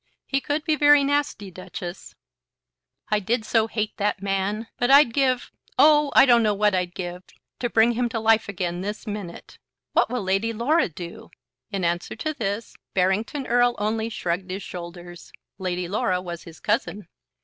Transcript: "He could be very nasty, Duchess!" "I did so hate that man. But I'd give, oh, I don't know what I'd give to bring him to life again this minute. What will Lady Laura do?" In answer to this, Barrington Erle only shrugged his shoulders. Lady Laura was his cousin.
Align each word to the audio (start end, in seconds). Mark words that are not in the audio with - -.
"He 0.25 0.41
could 0.41 0.63
be 0.63 0.75
very 0.75 1.03
nasty, 1.03 1.51
Duchess!" 1.51 2.15
"I 3.09 3.19
did 3.19 3.45
so 3.45 3.67
hate 3.67 3.95
that 3.97 4.19
man. 4.19 4.65
But 4.79 4.89
I'd 4.89 5.13
give, 5.13 5.51
oh, 5.77 6.11
I 6.15 6.25
don't 6.25 6.41
know 6.41 6.55
what 6.55 6.73
I'd 6.73 6.95
give 6.95 7.21
to 7.59 7.69
bring 7.69 7.91
him 7.91 8.09
to 8.09 8.19
life 8.19 8.49
again 8.49 8.81
this 8.81 9.05
minute. 9.05 9.59
What 9.93 10.09
will 10.09 10.23
Lady 10.23 10.53
Laura 10.53 10.89
do?" 10.89 11.29
In 11.69 11.85
answer 11.85 12.15
to 12.15 12.33
this, 12.33 12.75
Barrington 12.95 13.45
Erle 13.45 13.75
only 13.77 14.09
shrugged 14.09 14.49
his 14.49 14.63
shoulders. 14.63 15.31
Lady 15.59 15.87
Laura 15.87 16.19
was 16.19 16.45
his 16.45 16.59
cousin. 16.59 17.07